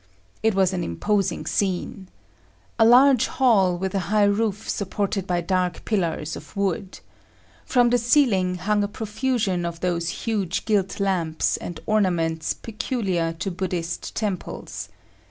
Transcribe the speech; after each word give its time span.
It 0.41 0.55
was 0.55 0.73
an 0.73 0.83
imposing 0.83 1.45
scene. 1.45 2.07
A 2.79 2.85
large 2.85 3.27
hall 3.27 3.77
with 3.77 3.93
a 3.93 3.99
high 4.09 4.23
roof 4.23 4.67
supported 4.67 5.27
by 5.27 5.41
dark 5.41 5.85
pillars 5.85 6.35
of 6.35 6.57
wood. 6.57 6.99
From 7.65 7.91
the 7.91 7.99
ceiling 7.99 8.55
hung 8.55 8.83
a 8.83 8.87
profusion 8.87 9.63
of 9.63 9.81
those 9.81 10.09
huge 10.25 10.65
gilt 10.65 10.99
lamps 10.99 11.55
and 11.57 11.79
ornaments 11.85 12.51
peculiar 12.55 13.31
to 13.33 13.51
Buddhist 13.51 14.15
temples. 14.15 14.89